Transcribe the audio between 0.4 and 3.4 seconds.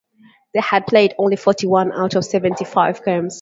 They had played only forty-one out of seventy-five games.